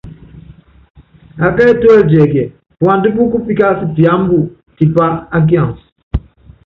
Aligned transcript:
Akɛ 1.45 1.63
tuɛ́lɛ 1.79 2.01
tiɛkíɛ, 2.09 2.45
puandá 2.79 3.07
pú 3.15 3.21
kupíkása 3.31 3.85
píámbu 3.95 4.37
tipá 4.75 5.05
á 5.35 5.37
kiansi. 5.47 5.83